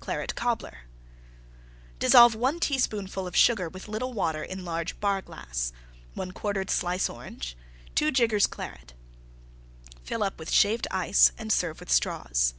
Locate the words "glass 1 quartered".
5.22-6.70